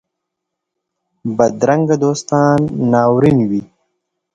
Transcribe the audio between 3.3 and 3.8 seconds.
وي